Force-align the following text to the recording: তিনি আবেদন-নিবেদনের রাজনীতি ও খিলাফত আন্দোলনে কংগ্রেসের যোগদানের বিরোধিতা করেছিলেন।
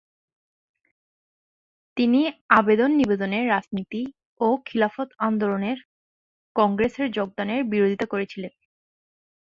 তিনি 1.97 2.21
আবেদন-নিবেদনের 2.49 3.43
রাজনীতি 3.49 4.01
ও 4.41 4.47
খিলাফত 4.65 5.09
আন্দোলনে 5.19 5.71
কংগ্রেসের 6.55 7.07
যোগদানের 7.11 7.61
বিরোধিতা 7.63 8.05
করেছিলেন। 8.05 8.53